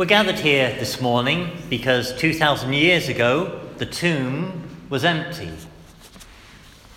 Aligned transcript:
We're 0.00 0.06
gathered 0.06 0.38
here 0.38 0.74
this 0.78 0.98
morning 0.98 1.50
because 1.68 2.14
2,000 2.14 2.72
years 2.72 3.10
ago 3.10 3.60
the 3.76 3.84
tomb 3.84 4.86
was 4.88 5.04
empty. 5.04 5.50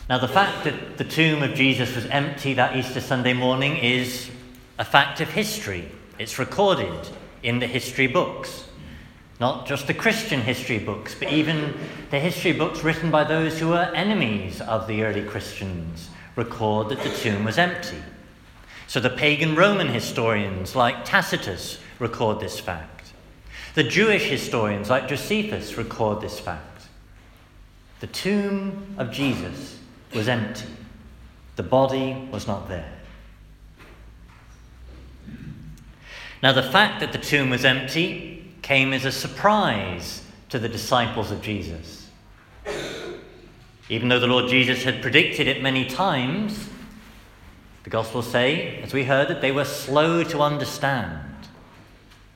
Now, 0.08 0.20
the 0.20 0.30
fact 0.30 0.64
that 0.64 0.98
the 0.98 1.04
tomb 1.04 1.44
of 1.44 1.54
Jesus 1.54 1.98
was 1.98 2.06
empty 2.06 2.54
that 2.54 2.78
Easter 2.78 3.02
Sunday 3.02 3.34
morning 3.34 3.76
is 3.76 4.30
a 4.80 4.86
fact 4.86 5.20
of 5.20 5.28
history. 5.28 5.92
It's 6.18 6.40
recorded 6.40 7.10
in 7.44 7.60
the 7.60 7.68
history 7.68 8.08
books. 8.08 8.70
Not 9.38 9.68
just 9.68 9.88
the 9.88 9.94
Christian 9.94 10.40
history 10.40 10.80
books, 10.80 11.14
but 11.14 11.30
even 11.30 11.78
the 12.10 12.22
history 12.22 12.54
books 12.54 12.86
written 12.86 13.12
by 13.12 13.26
those 13.26 13.60
who 13.60 13.68
were 13.68 13.92
enemies 13.94 14.62
of 14.62 14.88
the 14.88 15.04
early 15.04 15.26
Christians 15.26 16.10
record 16.38 16.88
that 16.88 17.04
the 17.04 17.10
tomb 17.10 17.44
was 17.44 17.58
empty. 17.58 18.02
So 18.88 19.02
the 19.02 19.10
pagan 19.10 19.56
Roman 19.56 19.90
historians 19.90 20.74
like 20.74 21.04
Tacitus 21.04 21.80
record 22.00 22.40
this 22.40 22.62
fact. 22.62 22.93
The 23.74 23.84
Jewish 23.84 24.30
historians 24.30 24.90
like 24.90 25.08
Josephus 25.08 25.78
record 25.78 26.22
this 26.22 26.40
fact. 26.40 26.84
The 28.02 28.08
tomb 28.08 28.96
of 28.98 29.12
Jesus 29.12 29.80
was 30.14 30.28
empty, 30.28 30.68
the 31.56 31.64
body 31.64 32.28
was 32.32 32.46
not 32.48 32.68
there. 32.68 32.92
Now, 36.44 36.52
the 36.52 36.62
fact 36.62 37.00
that 37.00 37.14
the 37.14 37.18
tomb 37.18 37.50
was 37.50 37.64
empty 37.64 38.54
came 38.62 38.92
as 38.92 39.06
a 39.06 39.12
surprise 39.12 40.22
to 40.50 40.60
the 40.60 40.68
disciples 40.68 41.32
of 41.32 41.42
Jesus. 41.42 42.10
Even 43.90 44.10
though 44.10 44.20
the 44.20 44.28
Lord 44.28 44.50
Jesus 44.50 44.84
had 44.84 45.02
predicted 45.02 45.48
it 45.48 45.64
many 45.64 45.86
times, 45.86 46.70
the 47.86 47.90
Gospels 47.90 48.30
say, 48.30 48.78
as 48.82 48.94
we 48.94 49.06
heard, 49.06 49.30
that 49.30 49.42
they 49.42 49.52
were 49.52 49.66
slow 49.66 50.24
to 50.26 50.42
understand. 50.42 51.33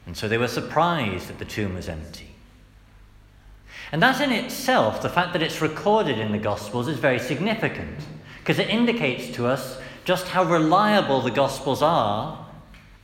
And 0.07 0.15
so 0.15 0.27
they 0.27 0.37
were 0.37 0.47
surprised 0.47 1.27
that 1.27 1.37
the 1.37 1.45
tomb 1.45 1.75
was 1.75 1.89
empty. 1.89 2.29
And 3.91 4.01
that 4.01 4.19
in 4.21 4.31
itself, 4.31 5.01
the 5.01 5.09
fact 5.09 5.33
that 5.33 5.41
it's 5.41 5.61
recorded 5.61 6.17
in 6.17 6.31
the 6.31 6.37
Gospels, 6.37 6.87
is 6.87 6.97
very 6.97 7.19
significant 7.19 7.99
because 8.39 8.57
it 8.57 8.69
indicates 8.69 9.35
to 9.35 9.45
us 9.45 9.79
just 10.05 10.29
how 10.29 10.43
reliable 10.43 11.21
the 11.21 11.31
Gospels 11.31 11.81
are 11.81 12.45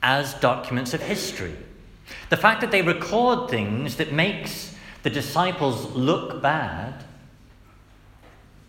as 0.02 0.34
documents 0.36 0.94
of 0.94 1.02
history. 1.02 1.56
The 2.30 2.38
fact 2.38 2.62
that 2.62 2.72
they 2.72 2.82
record 2.82 3.50
things 3.50 3.98
that 3.98 4.12
makes 4.12 4.76
the 5.04 5.10
disciples 5.10 5.94
look 5.94 6.42
bad. 6.42 7.04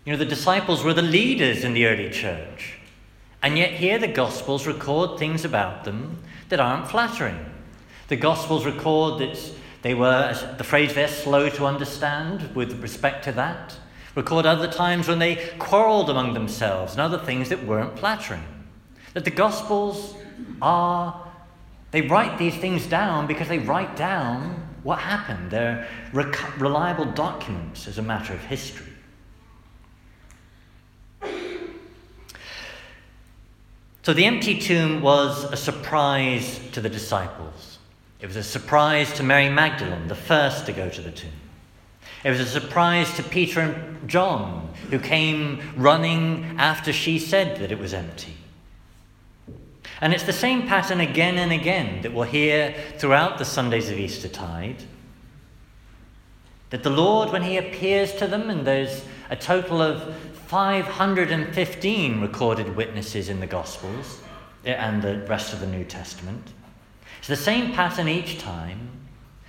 You 0.05 0.13
know, 0.13 0.19
the 0.19 0.25
disciples 0.25 0.83
were 0.83 0.95
the 0.95 1.03
leaders 1.03 1.65
in 1.65 1.75
the 1.75 1.87
early 1.87 2.11
church. 2.11 2.79
And 3.43 3.57
yet, 3.59 3.73
here 3.73 3.99
the 3.99 4.09
Gospels 4.09 4.67
record 4.67 5.19
things 5.19 5.45
about 5.45 5.85
them 5.85 6.19
that 6.49 6.61
aren't 6.61 6.89
flattering. 6.89 7.39
The 8.09 8.17
Gospels 8.17 8.67
record 8.67 9.21
that 9.21 9.39
they 9.83 9.95
were, 9.95 10.35
the 10.59 10.65
phrase 10.65 10.95
there, 10.95 11.09
slow 11.09 11.49
to 11.51 11.65
understand 11.65 12.55
with 12.55 12.81
respect 12.83 13.25
to 13.25 13.33
that. 13.33 13.77
Record 14.15 14.47
other 14.47 14.71
times 14.71 15.09
when 15.09 15.19
they 15.19 15.37
quarreled 15.59 16.11
among 16.11 16.35
themselves 16.35 16.93
and 16.93 17.01
other 17.01 17.19
things 17.19 17.49
that 17.49 17.65
weren't 17.65 17.99
flattering. 17.99 18.45
That 19.15 19.25
the 19.25 19.31
Gospels 19.31 20.15
are, 20.61 21.29
they 21.91 22.03
write 22.03 22.39
these 22.39 22.57
things 22.57 22.87
down 22.87 23.27
because 23.27 23.49
they 23.49 23.59
write 23.59 23.97
down 23.97 24.69
what 24.83 24.99
happened. 24.99 25.51
They're 25.51 25.89
rec- 26.13 26.61
reliable 26.61 27.07
documents 27.07 27.89
as 27.89 27.99
a 27.99 28.03
matter 28.03 28.35
of 28.35 28.41
history. 28.41 28.93
So 34.03 34.13
the 34.13 34.27
empty 34.27 34.61
tomb 34.61 35.01
was 35.01 35.45
a 35.45 35.57
surprise 35.57 36.61
to 36.73 36.83
the 36.83 36.91
disciples. 36.91 37.79
It 38.21 38.27
was 38.27 38.37
a 38.37 38.43
surprise 38.43 39.13
to 39.15 39.23
Mary 39.23 39.49
Magdalene, 39.49 40.09
the 40.09 40.15
first 40.15 40.67
to 40.67 40.73
go 40.73 40.89
to 40.89 41.01
the 41.01 41.11
tomb. 41.11 41.31
It 42.25 42.31
was 42.31 42.41
a 42.41 42.47
surprise 42.47 43.15
to 43.17 43.23
Peter 43.23 43.61
and 43.61 44.09
John, 44.09 44.73
who 44.91 44.99
came 44.99 45.61
running 45.77 46.57
after 46.59 46.93
she 46.93 47.19
said 47.19 47.59
that 47.59 47.71
it 47.71 47.79
was 47.79 47.93
empty. 47.93 48.35
And 50.01 50.13
it's 50.13 50.25
the 50.25 50.33
same 50.33 50.67
pattern 50.67 51.01
again 51.01 51.37
and 51.37 51.53
again 51.53 52.03
that 52.03 52.13
we'll 52.13 52.25
hear 52.25 52.75
throughout 52.99 53.39
the 53.39 53.45
Sundays 53.45 53.91
of 53.91 53.99
Eastertide. 53.99 54.83
That 56.71 56.83
the 56.83 56.91
Lord, 56.91 57.31
when 57.31 57.43
He 57.43 57.59
appears 57.59 58.15
to 58.15 58.27
them, 58.27 58.49
and 58.49 58.67
there's 58.67 59.05
a 59.31 59.37
total 59.37 59.83
of 59.83 60.15
515 60.47 62.21
recorded 62.21 62.75
witnesses 62.75 63.29
in 63.29 63.41
the 63.41 63.47
Gospels 63.47 64.21
eh, 64.65 64.73
and 64.73 65.03
the 65.03 65.19
rest 65.27 65.53
of 65.53 65.61
the 65.61 65.67
New 65.67 65.85
Testament, 65.85 66.53
it's 67.19 67.29
the 67.29 67.37
same 67.37 67.73
pattern 67.73 68.09
each 68.09 68.39
time 68.39 68.91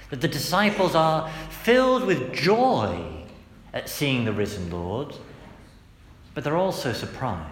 that 0.10 0.22
the 0.22 0.28
disciples 0.28 0.96
are 0.96 1.30
filled 1.50 2.06
with 2.06 2.34
joy 2.34 3.26
at 3.74 3.90
seeing 3.90 4.26
the 4.26 4.32
risen 4.32 4.72
Lord, 4.72 5.16
but 6.34 6.44
they're 6.44 6.58
also 6.58 6.94
surprised. 6.94 7.52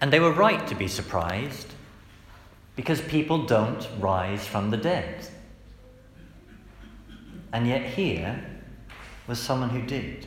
And 0.00 0.12
they 0.12 0.20
were 0.20 0.32
right 0.32 0.66
to 0.68 0.74
be 0.74 0.88
surprised 0.88 1.74
because 2.76 3.00
people 3.00 3.44
don't 3.44 3.86
rise 3.98 4.46
from 4.46 4.70
the 4.70 4.76
dead. 4.76 5.26
And 7.52 7.66
yet, 7.66 7.82
here 7.82 8.44
was 9.26 9.40
someone 9.40 9.70
who 9.70 9.82
did. 9.82 10.26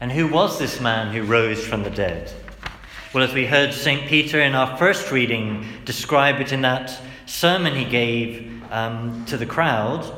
And 0.00 0.12
who 0.12 0.28
was 0.28 0.58
this 0.58 0.80
man 0.80 1.12
who 1.12 1.22
rose 1.22 1.66
from 1.66 1.82
the 1.82 1.90
dead? 1.90 2.32
Well, 3.12 3.24
as 3.24 3.34
we 3.34 3.44
heard 3.44 3.74
St. 3.74 4.06
Peter 4.08 4.40
in 4.40 4.54
our 4.54 4.78
first 4.78 5.12
reading 5.12 5.66
describe 5.84 6.40
it 6.40 6.50
in 6.50 6.62
that 6.62 6.98
sermon 7.26 7.74
he 7.74 7.84
gave 7.84 8.62
um, 8.72 9.26
to 9.26 9.36
the 9.36 9.44
crowd, 9.44 10.10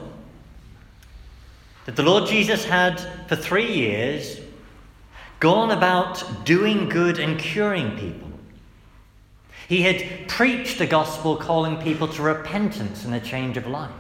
that 1.87 1.97
the 1.97 2.05
Lord 2.05 2.29
Jesus 2.29 2.65
had 2.65 3.01
for 3.27 3.35
three 3.35 3.73
years 3.73 4.39
gone 5.41 5.73
about 5.73 6.45
doing 6.45 6.89
good 6.89 7.19
and 7.19 7.37
curing 7.37 7.99
people. 7.99 8.31
He 9.69 9.83
had 9.83 10.29
preached 10.29 10.79
the 10.79 10.87
gospel, 10.87 11.37
calling 11.37 11.79
people 11.79 12.07
to 12.07 12.23
repentance 12.23 13.05
and 13.05 13.13
a 13.13 13.19
change 13.19 13.57
of 13.57 13.67
life. 13.67 13.91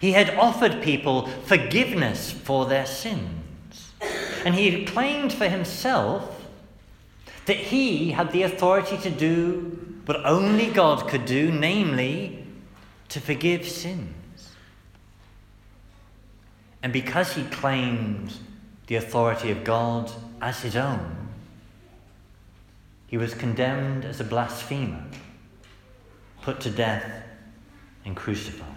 He 0.00 0.12
had 0.12 0.30
offered 0.38 0.80
people 0.80 1.26
forgiveness 1.26 2.30
for 2.30 2.64
their 2.64 2.86
sins. 2.86 3.92
And 4.46 4.54
he 4.54 4.70
had 4.70 4.88
claimed 4.88 5.34
for 5.34 5.50
himself 5.50 6.37
that 7.48 7.56
he 7.56 8.10
had 8.10 8.30
the 8.30 8.42
authority 8.42 8.98
to 8.98 9.10
do 9.10 10.00
what 10.04 10.24
only 10.26 10.66
God 10.66 11.08
could 11.08 11.24
do, 11.24 11.50
namely, 11.50 12.46
to 13.08 13.20
forgive 13.20 13.66
sins. 13.66 14.50
And 16.82 16.92
because 16.92 17.32
he 17.32 17.44
claimed 17.44 18.34
the 18.86 18.96
authority 18.96 19.50
of 19.50 19.64
God 19.64 20.10
as 20.42 20.60
his 20.60 20.76
own, 20.76 21.28
he 23.06 23.16
was 23.16 23.32
condemned 23.32 24.04
as 24.04 24.20
a 24.20 24.24
blasphemer, 24.24 25.04
put 26.42 26.60
to 26.60 26.70
death, 26.70 27.10
and 28.04 28.14
crucified. 28.14 28.68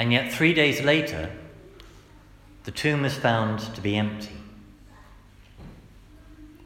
And 0.00 0.12
yet, 0.12 0.32
three 0.32 0.52
days 0.52 0.82
later, 0.82 1.30
the 2.64 2.70
tomb 2.70 3.02
was 3.02 3.14
found 3.14 3.60
to 3.74 3.80
be 3.80 3.96
empty. 3.96 4.30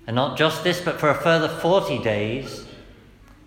And 0.07 0.15
not 0.15 0.39
just 0.39 0.65
this, 0.65 0.81
but 0.81 0.99
for 0.99 1.11
a 1.11 1.15
further 1.15 1.49
40 1.49 1.99
days, 1.99 2.65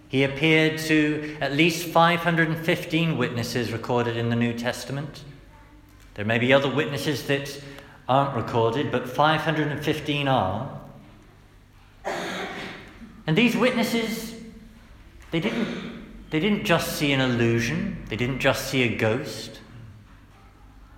he 0.09 0.23
appeared 0.23 0.77
to 0.79 1.37
at 1.39 1.53
least 1.53 1.87
515 1.87 3.17
witnesses 3.17 3.71
recorded 3.71 4.17
in 4.17 4.29
the 4.29 4.35
New 4.35 4.53
Testament. 4.53 5.23
There 6.15 6.25
may 6.25 6.37
be 6.37 6.51
other 6.51 6.69
witnesses 6.69 7.25
that 7.27 7.61
aren't 8.09 8.35
recorded, 8.35 8.91
but 8.91 9.07
515 9.07 10.27
are. 10.27 10.81
And 13.25 13.37
these 13.37 13.55
witnesses, 13.55 14.35
they 15.31 15.39
didn't, 15.39 16.29
they 16.29 16.41
didn't 16.41 16.65
just 16.65 16.97
see 16.97 17.13
an 17.13 17.21
illusion, 17.21 18.03
they 18.09 18.17
didn't 18.17 18.39
just 18.39 18.67
see 18.67 18.83
a 18.83 18.97
ghost. 18.97 19.60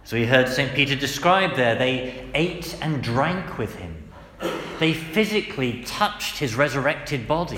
So 0.05 0.17
we 0.17 0.25
heard 0.25 0.50
St. 0.50 0.73
Peter 0.73 0.95
describe 0.95 1.55
there, 1.55 1.75
they 1.75 2.29
ate 2.33 2.77
and 2.81 3.01
drank 3.01 3.57
with 3.57 3.75
him. 3.75 4.11
They 4.79 4.94
physically 4.94 5.83
touched 5.85 6.39
his 6.39 6.55
resurrected 6.55 7.25
body. 7.25 7.57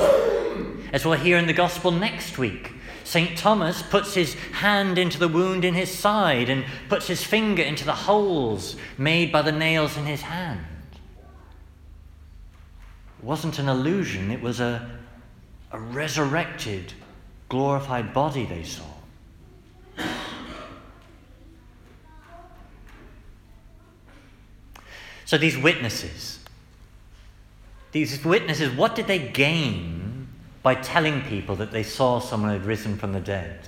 As 0.93 1.05
we'll 1.05 1.17
hear 1.19 1.37
in 1.37 1.47
the 1.47 1.53
Gospel 1.53 1.89
next 1.89 2.37
week, 2.37 2.71
St. 3.03 3.35
Thomas 3.37 3.81
puts 3.81 4.13
his 4.13 4.35
hand 4.35 4.97
into 4.97 5.17
the 5.17 5.27
wound 5.27 5.65
in 5.65 5.73
his 5.73 5.91
side 5.91 6.49
and 6.49 6.65
puts 6.87 7.07
his 7.07 7.23
finger 7.23 7.63
into 7.63 7.83
the 7.83 7.93
holes 7.93 8.75
made 8.97 9.31
by 9.31 9.41
the 9.41 9.51
nails 9.51 9.97
in 9.97 10.05
his 10.05 10.21
hand. 10.21 10.65
It 13.19 13.25
wasn't 13.25 13.57
an 13.57 13.69
illusion, 13.69 14.29
it 14.29 14.41
was 14.41 14.59
a, 14.59 14.99
a 15.71 15.79
resurrected, 15.79 16.93
glorified 17.49 18.13
body 18.13 18.45
they 18.45 18.63
saw. 18.63 18.94
So 25.25 25.37
these 25.37 25.57
witnesses, 25.57 26.39
these 27.91 28.23
witnesses, 28.23 28.71
what 28.75 28.95
did 28.95 29.07
they 29.07 29.19
gain 29.19 30.27
by 30.61 30.75
telling 30.75 31.21
people 31.23 31.55
that 31.57 31.71
they 31.71 31.83
saw 31.83 32.19
someone 32.19 32.51
had 32.51 32.65
risen 32.65 32.97
from 32.97 33.11
the 33.11 33.19
dead? 33.19 33.67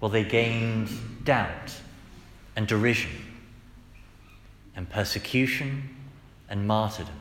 Well, 0.00 0.10
they 0.10 0.24
gained 0.24 0.88
doubt 1.24 1.74
and 2.56 2.66
derision 2.66 3.10
and 4.74 4.88
persecution 4.88 5.96
and 6.48 6.66
martyrdom. 6.66 7.14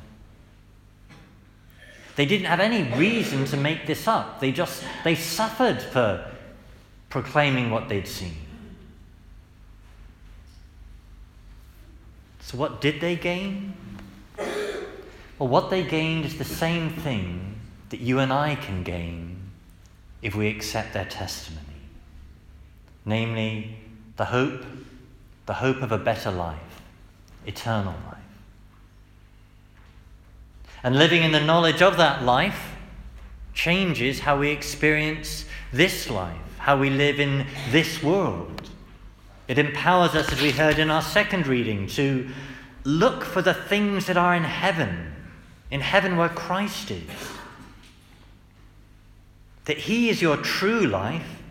They 2.16 2.26
didn't 2.26 2.46
have 2.48 2.60
any 2.60 2.84
reason 2.98 3.46
to 3.46 3.58
make 3.58 3.86
this 3.86 4.08
up. 4.08 4.40
They 4.40 4.52
just 4.52 4.84
they 5.04 5.16
suffered 5.16 5.82
for 5.82 6.32
proclaiming 7.10 7.72
what 7.72 7.90
they'd 7.90 8.08
seen. 8.08 8.47
So 12.48 12.58
what 12.58 12.80
did 12.80 13.02
they 13.02 13.18
gain? 13.18 13.74
Well, 15.38 15.50
what 15.50 15.70
they 15.70 15.84
gained 15.84 16.24
is 16.24 16.38
the 16.38 16.46
same 16.46 16.90
thing 16.90 17.60
that 17.90 18.00
you 18.00 18.20
and 18.20 18.32
I 18.32 18.56
can 18.56 18.84
gain 18.84 19.38
if 20.22 20.34
we 20.34 20.48
accept 20.48 20.94
their 20.94 21.04
testimony. 21.04 21.66
Namely, 23.04 23.76
the 24.16 24.24
hope, 24.24 24.64
the 25.46 25.56
hope 25.56 25.82
of 25.82 25.92
a 25.92 25.98
better 25.98 26.32
life, 26.32 26.82
eternal 27.46 27.96
life. 28.06 28.18
And 30.84 30.96
living 30.96 31.24
in 31.24 31.34
the 31.34 31.42
knowledge 31.42 31.82
of 31.82 31.98
that 31.98 32.24
life 32.24 32.78
changes 33.54 34.22
how 34.22 34.40
we 34.40 34.52
experience 34.52 35.44
this 35.74 36.10
life, 36.10 36.60
how 36.60 36.80
we 36.80 36.92
live 36.92 37.20
in 37.20 37.46
this 37.72 38.02
world. 38.02 38.67
It 39.48 39.58
empowers 39.58 40.14
us, 40.14 40.32
as 40.32 40.42
we 40.42 40.52
heard 40.52 40.78
in 40.78 40.90
our 40.90 41.02
second 41.02 41.48
reading, 41.48 41.88
to 41.88 42.30
look 42.84 43.24
for 43.24 43.42
the 43.42 43.54
things 43.54 44.08
that 44.08 44.18
are 44.18 44.36
in 44.36 44.44
heaven, 44.44 45.14
in 45.72 45.82
heaven 45.82 46.18
where 46.18 46.30
Christ 46.30 46.92
is. 46.92 47.10
That 49.66 49.78
He 49.78 50.10
is 50.10 50.22
your 50.22 50.38
true 50.38 50.86
life. 50.86 51.42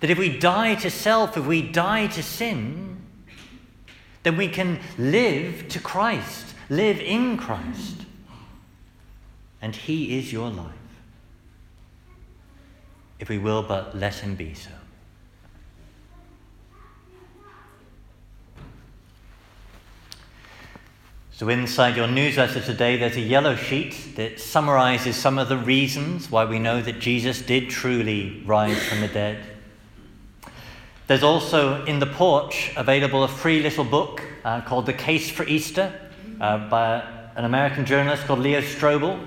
That 0.00 0.10
if 0.10 0.18
we 0.18 0.38
die 0.38 0.74
to 0.76 0.90
self, 0.90 1.36
if 1.36 1.46
we 1.46 1.62
die 1.62 2.06
to 2.08 2.22
sin, 2.22 3.02
then 4.22 4.36
we 4.36 4.48
can 4.48 4.80
live 4.98 5.68
to 5.68 5.80
Christ. 5.80 6.54
Live 6.70 7.00
in 7.00 7.36
Christ. 7.36 7.96
And 9.60 9.76
He 9.76 10.18
is 10.18 10.32
your 10.32 10.50
life. 10.50 10.72
If 13.18 13.28
we 13.28 13.38
will 13.38 13.62
but 13.62 13.96
let 13.96 14.14
Him 14.16 14.34
be 14.34 14.54
so. 14.54 14.70
So, 21.36 21.48
inside 21.48 21.96
your 21.96 22.06
newsletter 22.06 22.60
today, 22.60 22.96
there's 22.96 23.16
a 23.16 23.20
yellow 23.20 23.56
sheet 23.56 24.14
that 24.14 24.38
summarizes 24.38 25.16
some 25.16 25.36
of 25.36 25.48
the 25.48 25.58
reasons 25.58 26.30
why 26.30 26.44
we 26.44 26.60
know 26.60 26.80
that 26.80 27.00
Jesus 27.00 27.42
did 27.42 27.70
truly 27.70 28.40
rise 28.46 28.80
from 28.84 29.00
the 29.00 29.08
dead. 29.08 29.44
There's 31.08 31.24
also 31.24 31.84
in 31.86 31.98
the 31.98 32.06
porch 32.06 32.72
available 32.76 33.24
a 33.24 33.28
free 33.28 33.60
little 33.60 33.82
book 33.82 34.22
uh, 34.44 34.60
called 34.60 34.86
The 34.86 34.92
Case 34.92 35.28
for 35.28 35.44
Easter 35.48 35.92
uh, 36.40 36.68
by 36.68 37.02
an 37.34 37.44
American 37.44 37.84
journalist 37.84 38.26
called 38.26 38.38
Lee 38.38 38.54
Strobel. 38.54 39.18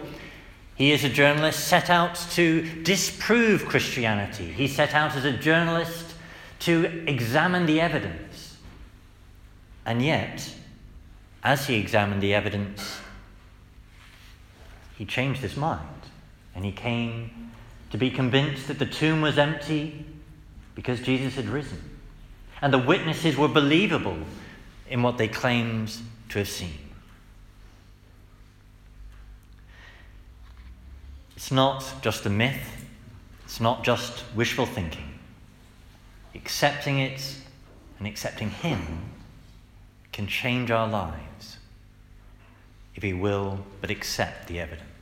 He 0.75 0.93
is 0.93 1.03
a 1.03 1.09
journalist 1.09 1.67
set 1.67 1.89
out 1.89 2.15
to 2.31 2.83
disprove 2.83 3.65
Christianity. 3.65 4.45
He 4.45 4.69
set 4.69 4.93
out 4.93 5.13
as 5.17 5.25
a 5.25 5.33
journalist 5.33 6.15
to 6.59 6.85
examine 7.05 7.65
the 7.65 7.81
evidence. 7.81 8.55
And 9.85 10.01
yet, 10.01 10.53
as 11.43 11.67
he 11.67 11.75
examined 11.75 12.21
the 12.21 12.33
evidence, 12.33 12.99
he 14.97 15.05
changed 15.05 15.41
his 15.41 15.55
mind 15.55 15.87
and 16.55 16.65
he 16.65 16.71
came 16.71 17.51
to 17.91 17.97
be 17.97 18.09
convinced 18.09 18.67
that 18.67 18.79
the 18.79 18.85
tomb 18.85 19.21
was 19.21 19.37
empty 19.37 20.05
because 20.75 20.99
Jesus 21.01 21.35
had 21.35 21.45
risen. 21.45 21.81
And 22.61 22.73
the 22.73 22.79
witnesses 22.79 23.37
were 23.37 23.47
believable 23.47 24.17
in 24.89 25.03
what 25.03 25.17
they 25.17 25.27
claimed 25.27 25.95
to 26.29 26.39
have 26.39 26.49
seen. 26.49 26.77
It's 31.35 31.51
not 31.51 31.85
just 32.01 32.25
a 32.25 32.29
myth, 32.29 32.85
it's 33.45 33.61
not 33.61 33.83
just 33.83 34.23
wishful 34.35 34.65
thinking. 34.65 35.19
Accepting 36.33 36.99
it 36.99 37.35
and 37.99 38.07
accepting 38.07 38.49
Him 38.49 38.81
can 40.17 40.25
change 40.25 40.71
our 40.71 40.87
lives 40.87 41.57
if 42.95 43.03
we 43.03 43.13
will 43.13 43.59
but 43.81 43.91
accept 43.91 44.47
the 44.47 44.59
evidence. 44.59 44.96